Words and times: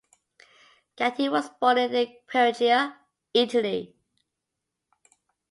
Gatti 0.95 1.29
was 1.29 1.51
born 1.61 1.77
in 1.77 2.15
Perugia, 2.25 2.97
Italy. 3.35 3.95